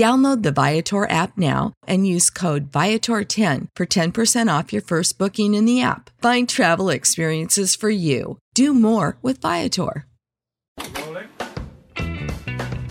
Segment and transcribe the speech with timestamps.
[0.00, 5.52] Download the Viator app now and use code Viator10 for 10% off your first booking
[5.52, 6.08] in the app.
[6.22, 8.38] Find travel experiences for you.
[8.54, 10.06] Do more with Viator.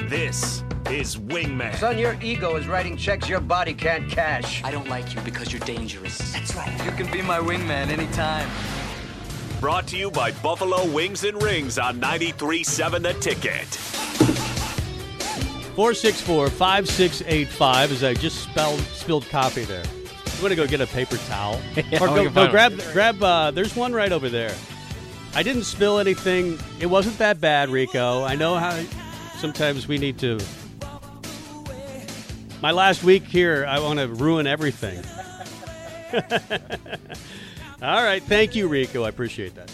[0.07, 1.73] This is Wingman.
[1.77, 4.63] Son, your ego is writing checks your body can't cash.
[4.63, 6.33] I don't like you because you're dangerous.
[6.33, 6.85] That's right.
[6.85, 8.47] You can be my wingman anytime.
[9.59, 13.98] Brought to you by Buffalo Wings and Rings on 93.7 The Ticket.
[15.80, 19.86] 464 5685 as I just spelled, spilled coffee there.
[20.25, 21.58] I'm going to go get a paper towel.
[21.89, 22.91] Yeah, or go, go grab, one.
[22.91, 24.53] grab uh, there's one right over there.
[25.33, 26.59] I didn't spill anything.
[26.81, 28.25] It wasn't that bad, Rico.
[28.25, 28.77] I know how
[29.38, 30.38] sometimes we need to.
[32.61, 35.02] My last week here, I want to ruin everything.
[37.81, 38.21] All right.
[38.21, 39.03] Thank you, Rico.
[39.03, 39.71] I appreciate that.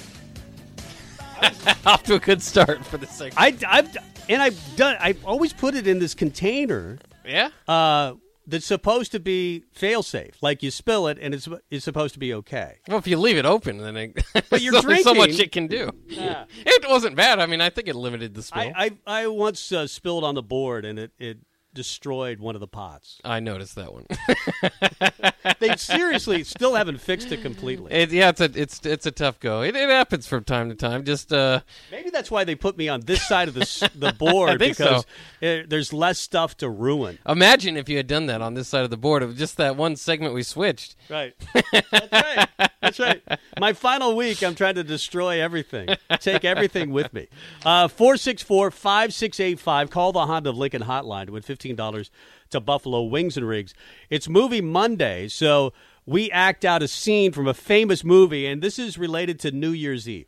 [1.88, 3.36] Off to a good start for the second.
[3.40, 4.98] I, I've and I've done.
[5.00, 7.50] I've always put it in this container yeah.
[7.68, 8.14] uh,
[8.48, 10.42] that's supposed to be fail safe.
[10.42, 12.80] Like you spill it, and it's it's supposed to be okay.
[12.88, 15.68] Well, if you leave it open, then it, But you're there's so much it can
[15.68, 15.92] do.
[16.08, 16.46] Yeah.
[16.66, 17.40] It wasn't bad.
[17.40, 18.72] I mean, I think it limited the spill.
[18.76, 21.38] I I, I once uh, spilled on the board, and it it
[21.76, 23.20] destroyed one of the pots.
[23.24, 24.06] I noticed that one.
[25.60, 27.92] They seriously still haven't fixed it completely.
[27.92, 29.62] It, yeah, it's a it's it's a tough go.
[29.62, 31.04] It, it happens from time to time.
[31.04, 34.60] Just uh, Maybe that's why they put me on this side of the the board
[34.60, 35.08] because so.
[35.42, 37.20] it, there's less stuff to ruin.
[37.28, 39.24] imagine if you had done that on this side of the board.
[39.24, 40.96] It was just that one segment we switched.
[41.10, 41.34] Right.
[41.92, 42.70] That's right.
[42.86, 43.24] That's right.
[43.60, 47.28] My final week, I'm trying to destroy everything, take everything with me.
[47.66, 49.90] Uh, 464 5685.
[49.90, 52.10] Call the Honda of Lincoln hotline to win $15
[52.52, 53.74] to Buffalo Wings and Rings.
[54.12, 55.74] It's Movie Monday, so
[56.06, 59.72] we act out a scene from a famous movie, and this is related to New
[59.72, 60.28] Year's Eve.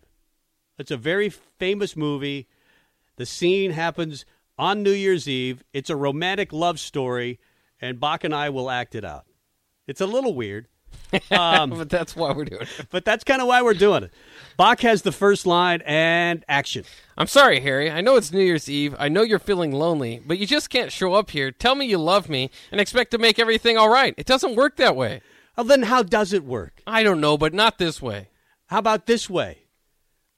[0.79, 2.47] It's a very famous movie.
[3.17, 4.25] The scene happens
[4.57, 5.63] on New Year's Eve.
[5.73, 7.40] It's a romantic love story,
[7.79, 9.25] and Bock and I will act it out.
[9.85, 10.67] It's a little weird.
[11.31, 12.88] Um, but that's why we're doing it.
[12.90, 14.12] but that's kind of why we're doing it.
[14.58, 16.84] Bock has the first line and action.
[17.18, 17.90] I'm sorry, Harry.
[17.90, 18.96] I know it's New Year's Eve.
[19.00, 21.97] I know you're feeling lonely, but you just can't show up here, tell me you
[21.97, 24.14] love me, and expect to make everything all right.
[24.18, 25.22] It doesn't work that way.
[25.56, 26.81] Well, then how does it work?
[26.86, 28.30] I don't know, but not this way.
[28.68, 29.59] How about this way?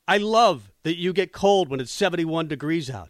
[0.08, 3.10] I love that you get cold when it's 71 degrees out.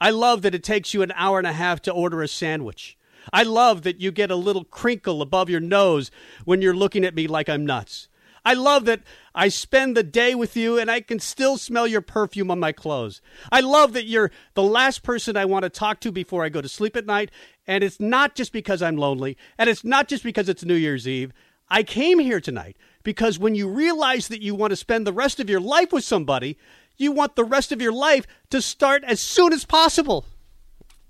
[0.00, 2.97] I love that it takes you an hour and a half to order a sandwich.
[3.32, 6.10] I love that you get a little crinkle above your nose
[6.44, 8.08] when you're looking at me like I'm nuts.
[8.44, 9.02] I love that
[9.34, 12.72] I spend the day with you and I can still smell your perfume on my
[12.72, 13.20] clothes.
[13.52, 16.62] I love that you're the last person I want to talk to before I go
[16.62, 17.30] to sleep at night.
[17.66, 21.06] And it's not just because I'm lonely, and it's not just because it's New Year's
[21.06, 21.34] Eve.
[21.68, 25.38] I came here tonight because when you realize that you want to spend the rest
[25.38, 26.56] of your life with somebody,
[26.96, 30.24] you want the rest of your life to start as soon as possible.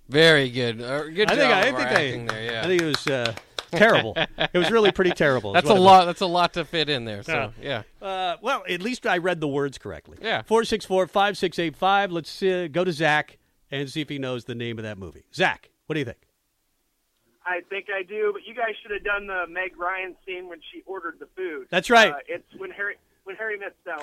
[0.08, 0.80] Very good.
[0.80, 2.52] Uh, good I job think I, I of our think I, there.
[2.52, 2.62] Yeah.
[2.62, 3.34] I think it was uh,
[3.72, 4.14] terrible.
[4.38, 5.52] it was really pretty terrible.
[5.52, 6.04] that's a what I lot.
[6.06, 7.22] That's a lot to fit in there.
[7.22, 7.82] So yeah.
[8.00, 10.18] Uh, well, at least I read the words correctly.
[10.20, 10.42] Yeah.
[10.42, 12.12] 464 5685.
[12.12, 13.38] Let's uh, go to Zach
[13.70, 15.24] and see if he knows the name of that movie.
[15.34, 16.18] Zach, what do you think?
[17.44, 20.58] I think I do, but you guys should have done the Meg Ryan scene when
[20.70, 21.66] she ordered the food.
[21.70, 22.12] That's right.
[22.12, 22.96] Uh, it's when Harry
[23.28, 24.02] when Harry met Sally.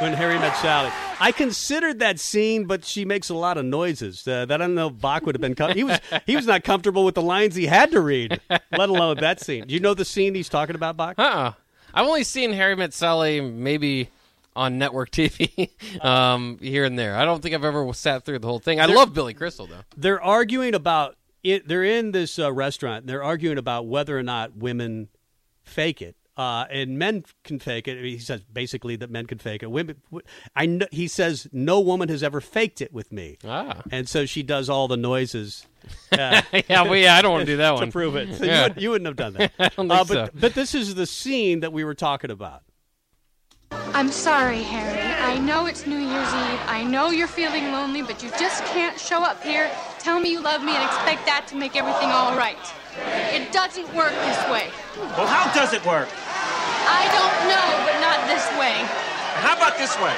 [0.00, 0.90] When Harry Met Sally.
[1.18, 4.28] I considered that scene, but she makes a lot of noises.
[4.28, 5.54] Uh, that I don't know if Bock would have been.
[5.54, 8.90] Com- he was he was not comfortable with the lines he had to read, let
[8.90, 9.66] alone that scene.
[9.66, 11.18] Do you know the scene he's talking about, Bock?
[11.18, 11.52] Uh-uh.
[11.94, 14.10] I've only seen Harry Met Sally maybe
[14.54, 15.70] on network TV
[16.04, 17.16] um, here and there.
[17.16, 18.80] I don't think I've ever sat through the whole thing.
[18.80, 19.80] I There- love Billy Crystal though.
[19.96, 23.02] They're arguing about it, they're in this uh, restaurant.
[23.04, 25.08] And they're arguing about whether or not women
[25.62, 26.16] fake it.
[26.38, 28.02] Uh, and men can fake it.
[28.02, 29.70] He says basically that men can fake it.
[29.72, 29.96] Women,
[30.54, 33.38] I know, he says no woman has ever faked it with me.
[33.44, 33.82] Ah.
[33.90, 35.66] And so she does all the noises.
[36.12, 37.86] Uh, yeah, well, yeah, I don't want to do that to one.
[37.86, 38.34] To prove it.
[38.36, 38.56] So Yeah.
[38.56, 39.52] you, would, you wouldn't have done that.
[39.58, 40.28] I don't Uh, but so.
[40.34, 42.62] but this is the scene that we were talking about.
[43.70, 45.00] I'm sorry, Harry.
[45.00, 46.60] I know it's New Year's Eve.
[46.66, 50.40] I know you're feeling lonely, but you just can't show up here, tell me you
[50.40, 52.58] love me, and expect that to make everything all right.
[53.32, 54.68] It doesn't work this way.
[55.16, 56.08] Well, how does it work?
[56.88, 58.80] I don't know, but not this way.
[59.44, 60.16] How about this way?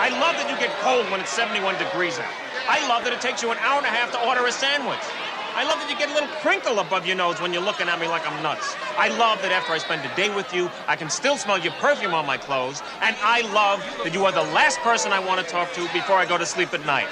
[0.00, 2.32] I love that you get cold when it's 71 degrees out.
[2.64, 5.04] I love that it takes you an hour and a half to order a sandwich.
[5.52, 8.00] I love that you get a little crinkle above your nose when you're looking at
[8.00, 8.76] me like I'm nuts.
[8.96, 11.72] I love that after I spend a day with you, I can still smell your
[11.74, 12.80] perfume on my clothes.
[13.02, 16.16] And I love that you are the last person I want to talk to before
[16.16, 17.08] I go to sleep at night.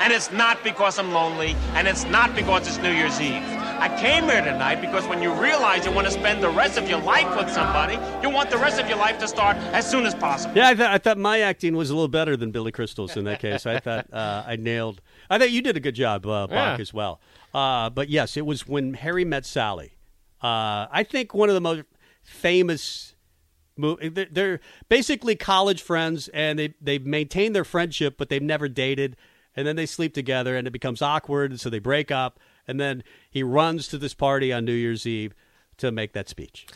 [0.00, 3.55] And it's not because I'm lonely, and it's not because it's New Year's Eve.
[3.78, 6.88] I came here tonight because when you realize you want to spend the rest of
[6.88, 10.06] your life with somebody, you want the rest of your life to start as soon
[10.06, 10.56] as possible.
[10.56, 13.24] Yeah, I, th- I thought my acting was a little better than Billy Crystal's in
[13.26, 13.66] that case.
[13.66, 15.00] I thought uh, I nailed.
[15.28, 16.76] I thought you did a good job, uh, Bock, Yeah.
[16.80, 17.20] as well.
[17.52, 19.92] Uh, but yes, it was when Harry met Sally.
[20.42, 21.82] Uh, I think one of the most
[22.22, 23.14] famous.
[23.76, 28.68] Mo- they're, they're basically college friends, and they they maintain their friendship, but they've never
[28.68, 29.16] dated.
[29.54, 32.38] And then they sleep together, and it becomes awkward, and so they break up.
[32.68, 33.04] And then
[33.36, 35.34] he runs to this party on New Year's Eve
[35.76, 36.66] to make that speech.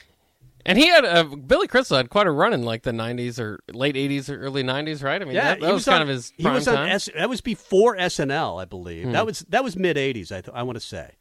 [0.67, 3.61] And he had uh, Billy Crystal had quite a run in like the '90s or
[3.73, 5.23] late '80s or early '90s, right?
[5.23, 6.87] I mean, that, that he was, kind on- of his He prime was on.
[6.87, 9.05] S, that was before SNL, I believe.
[9.07, 9.12] Hmm.
[9.12, 10.31] That was that was mid '80s.
[10.31, 11.12] I th- I want to say.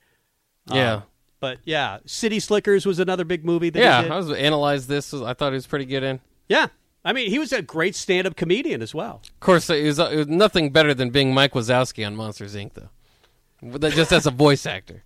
[0.69, 1.01] yeah, Uh,
[1.39, 3.69] but yeah, City Slickers was another big movie.
[3.69, 4.13] That yeah.
[4.13, 5.13] I was analyzed this.
[5.13, 6.19] I thought he was pretty good in.
[6.49, 6.67] yeah.
[7.05, 9.21] I mean, he was a great stand-up comedian as well.
[9.23, 12.71] Of course, it was, it was nothing better than being Mike Wazowski on Monsters Inc.
[12.73, 15.03] Though, just as a voice actor.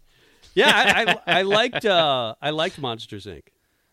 [0.53, 3.43] Yeah, I, I, I liked uh, I liked Monsters Inc.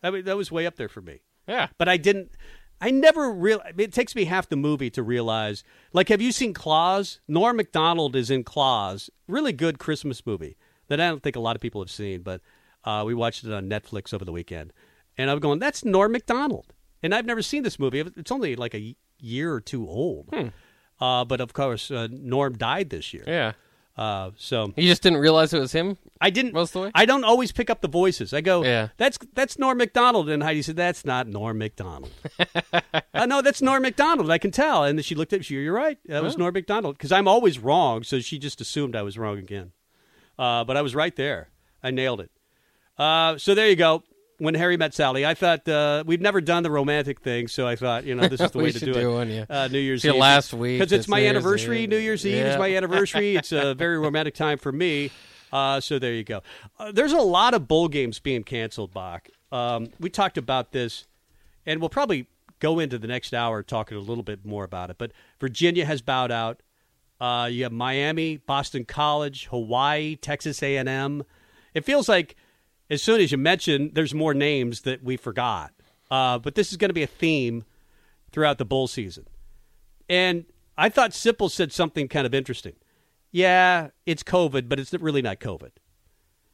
[0.03, 1.21] I mean, that was way up there for me.
[1.47, 2.31] Yeah, But I didn't.
[2.79, 3.61] I never real.
[3.63, 5.63] I mean, it takes me half the movie to realize.
[5.93, 7.19] Like, have you seen Klaus?
[7.27, 9.09] Norm Macdonald is in Klaus.
[9.27, 12.41] Really good Christmas movie that I don't think a lot of people have seen, but
[12.83, 14.73] uh, we watched it on Netflix over the weekend,
[15.17, 16.73] and I'm going, "That's Norm Macdonald,"
[17.03, 17.99] and I've never seen this movie.
[17.99, 20.29] It's only like a year or two old.
[20.99, 23.23] Uh, but of course, uh, Norm died this year.
[23.27, 23.53] yeah.
[23.97, 25.97] Uh, so You just didn't realize it was him.
[26.19, 26.53] I didn't.
[26.53, 26.91] Most of the way?
[26.95, 28.33] I don't always pick up the voices.
[28.33, 28.87] I go, Yeah.
[28.97, 32.11] that's that's Norm Macdonald, and Heidi said, that's not Norm Macdonald.
[33.13, 34.31] uh, no, that's Norm Macdonald.
[34.31, 34.83] I can tell.
[34.85, 35.43] And she looked at me.
[35.43, 35.97] She, you're right.
[36.05, 38.03] That was Norm Macdonald because I'm always wrong.
[38.03, 39.71] So she just assumed I was wrong again.
[40.39, 41.49] Uh, but I was right there.
[41.83, 42.31] I nailed it.
[42.97, 44.03] Uh, so there you go.
[44.41, 47.75] When Harry met Sally, I thought uh, we've never done the romantic thing, so I
[47.75, 49.13] thought, you know, this is the way to do, do it.
[49.13, 49.45] one, yeah.
[49.47, 51.83] uh, New Year's Eve last week, because it's my New Year's anniversary.
[51.83, 51.89] Eve.
[51.89, 53.35] New Year's Eve is my anniversary.
[53.41, 55.11] It's a very romantic time for me.
[55.53, 56.41] Uh, so there you go.
[56.79, 59.29] Uh, there's a lot of bowl games being canceled, Bock.
[59.51, 61.05] Um, we talked about this,
[61.65, 62.27] and we'll probably
[62.59, 64.97] go into the next hour talking a little bit more about it.
[64.97, 66.61] But Virginia has bowed out.
[67.19, 71.23] Uh, you have Miami, Boston College, Hawaii, Texas A&M.
[71.73, 72.35] It feels like
[72.91, 75.71] as soon as you mention, there's more names that we forgot.
[76.11, 77.63] Uh, but this is going to be a theme
[78.31, 79.25] throughout the bowl season.
[80.09, 80.45] And
[80.77, 82.75] I thought Sipple said something kind of interesting.
[83.31, 85.71] Yeah, it's COVID, but it's really not COVID.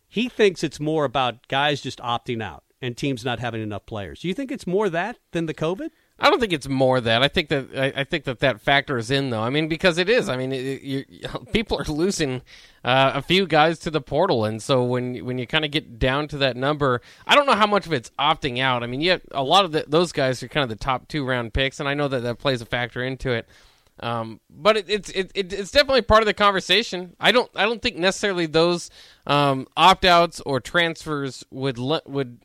[0.08, 4.20] He thinks it's more about guys just opting out and teams not having enough players.
[4.20, 5.90] Do you think it's more that than the COVID?
[6.20, 7.22] I don't think it's more that.
[7.22, 9.42] I think that I, I think that that factors in though.
[9.42, 10.30] I mean, because it is.
[10.30, 11.06] I mean, it, you,
[11.54, 12.42] people are losing
[12.84, 16.00] uh, a few guys to the portal, and so when when you kind of get
[16.00, 18.84] down to that number, I don't know how much of it's opting out.
[18.84, 21.24] I mean, yet a lot of the, those guys are kind of the top two
[21.24, 23.48] round picks, and I know that that plays a factor into it.
[24.00, 27.16] Um, but it, it's it, it, it's definitely part of the conversation.
[27.20, 28.90] I don't I don't think necessarily those
[29.26, 32.40] um, opt outs or transfers would le- would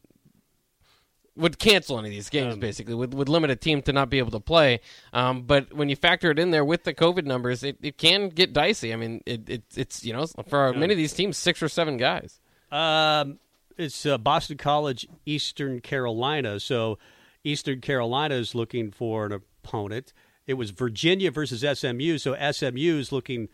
[1.37, 4.19] would cancel any of these games basically would, would limit a team to not be
[4.19, 4.81] able to play
[5.13, 8.29] um, but when you factor it in there with the covid numbers it, it can
[8.29, 11.63] get dicey i mean it, it it's you know for many of these teams six
[11.63, 13.39] or seven guys Um,
[13.79, 16.61] it's uh, Boston College, Eastern Carolina.
[16.61, 16.99] So
[17.43, 20.13] Eastern Carolina is looking for an opponent.
[20.47, 22.19] It was Virginia versus SMU.
[22.19, 23.49] So SMU is looking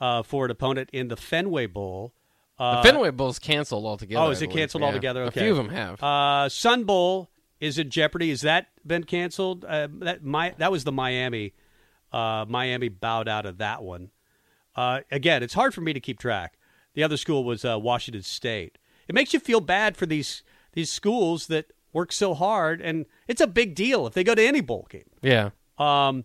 [0.00, 2.12] uh, for an opponent in the Fenway Bowl.
[2.58, 4.60] The fenway bowl's canceled altogether Oh, is I it believe.
[4.62, 4.86] canceled Yeah.
[4.88, 5.22] altogether?
[5.24, 5.40] Okay.
[5.40, 8.30] a few of them have Uh, Sun Bowl is in jeopardy.
[8.30, 9.64] Has that been canceled?
[9.64, 11.54] Uh, that my that was the Miami.
[12.12, 14.10] Uh, Miami bowed out of that one.
[14.74, 16.56] Uh, again, it's hard for me to keep track.
[16.94, 18.78] The other school was uh, Washington State.
[19.08, 23.40] It makes you feel bad for these these schools that work so hard, and it's
[23.40, 25.08] a big deal if they go to any bowl game.
[25.22, 26.24] yeah Um,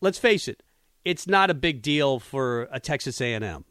[0.00, 0.62] let's face it,
[1.04, 3.64] it's not a big deal for a Texas A&M.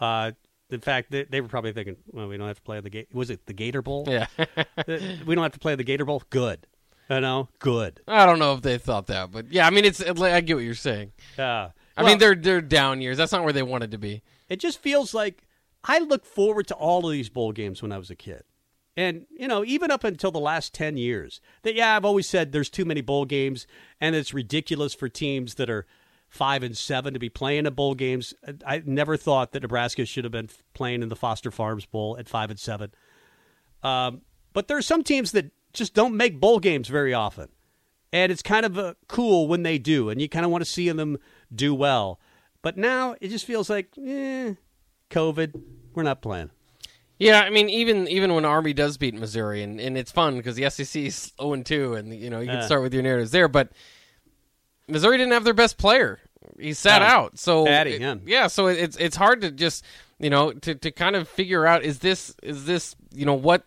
[0.00, 0.32] Uh,
[0.70, 3.08] In fact, they, they were probably thinking, well, we don't have to play the gate.
[3.12, 4.04] Was it the Gator Bowl?
[4.06, 4.26] Yeah.
[4.76, 6.22] Uh, we don't have to play the Gator Bowl.
[6.30, 6.66] Good.
[7.10, 8.00] You know, good.
[8.06, 10.00] I don't know if they thought that, but yeah, I mean, it's.
[10.00, 11.12] I get what you're saying.
[11.38, 11.70] Yeah.
[11.96, 13.16] I mean, they're they're down years.
[13.16, 14.22] That's not where they wanted to be.
[14.48, 15.42] It just feels like
[15.84, 18.44] I look forward to all of these bowl games when I was a kid.
[18.96, 22.50] And, you know, even up until the last 10 years, that, yeah, I've always said
[22.50, 23.66] there's too many bowl games
[24.00, 25.86] and it's ridiculous for teams that are
[26.28, 28.34] five and seven to be playing at bowl games.
[28.66, 32.28] I never thought that Nebraska should have been playing in the Foster Farms Bowl at
[32.28, 32.92] five and seven.
[33.82, 37.48] Um, but there are some teams that just don't make bowl games very often.
[38.12, 40.70] And it's kind of uh, cool when they do, and you kind of want to
[40.70, 41.18] see them
[41.54, 42.18] do well.
[42.62, 44.54] But now it just feels like, eh,
[45.10, 45.60] COVID,
[45.94, 46.50] we're not playing.
[47.18, 50.56] Yeah, I mean, even even when Army does beat Missouri, and, and it's fun because
[50.56, 52.62] the SEC is 0 and 2, and you know you can Uh.
[52.66, 53.48] start with your narratives there.
[53.48, 53.70] But
[54.88, 56.18] Missouri didn't have their best player;
[56.58, 57.14] he sat Yeah.
[57.14, 57.38] out.
[57.38, 58.14] So it- yeah.
[58.26, 59.84] yeah, so it's it's hard to just
[60.18, 63.66] you know to to kind of figure out is this is this you know what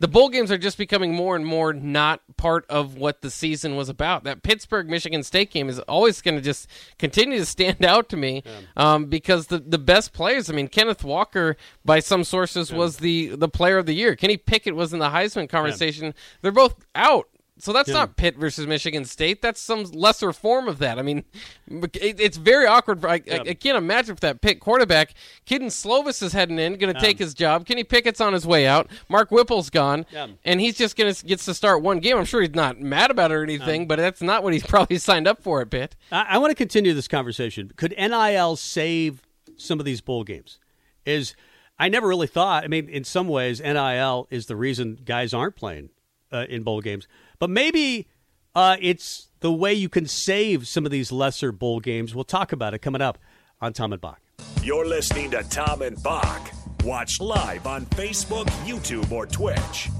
[0.00, 3.76] the bowl games are just becoming more and more not part of what the season
[3.76, 4.24] was about.
[4.24, 8.16] That Pittsburgh Michigan State game is always going to just continue to stand out to
[8.16, 8.42] me
[8.76, 10.50] um, because the the best players.
[10.50, 14.16] I mean, Kenneth Walker, by some sources, was the the player of the year.
[14.16, 16.14] Kenny Pickett was in the Heisman conversation.
[16.40, 17.28] They're both out.
[17.62, 17.94] So that's Yeah.
[17.94, 19.40] not Pitt versus Michigan State.
[19.40, 20.98] That's some lesser form of that.
[20.98, 21.22] I mean,
[21.70, 23.00] it, it's very awkward.
[23.00, 25.14] For, I, I, I can't imagine if that Pitt quarterback,
[25.46, 27.64] Kedon Slovis is heading in, going to take his job.
[27.64, 28.90] Kenny Pickett's on his way out.
[29.08, 30.26] Mark Whipple's gone, Yeah.
[30.44, 32.16] and he's just going to gets to start one game.
[32.16, 34.98] I'm sure he's not mad about it or anything, but that's not what he's probably
[34.98, 35.94] signed up for at Pitt.
[36.10, 37.70] I, I want to continue this conversation.
[37.76, 39.22] Could NIL save
[39.56, 40.58] some of these bowl games?
[41.06, 41.36] Is
[41.78, 42.64] I never really thought.
[42.64, 45.90] I mean, in some ways, NIL is the reason guys aren't playing
[46.32, 47.06] uh, in bowl games.
[47.42, 48.06] But maybe
[48.54, 52.14] uh, it's the way you can save some of these lesser bowl games.
[52.14, 53.18] We'll talk about it coming up
[53.60, 54.20] on Tom and Bock.
[54.62, 56.52] You're listening to Tom and Bock.
[56.84, 59.90] Watch live on Facebook, YouTube, or Twitch.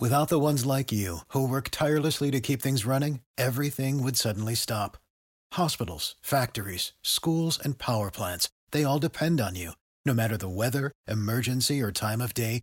[0.00, 4.56] Without the ones like you, who work tirelessly to keep things running, everything would suddenly
[4.56, 4.96] stop.
[5.52, 9.74] Hospitals, factories, schools, and power plants, they all depend on you.
[10.04, 12.62] No matter the weather, emergency, or time of day,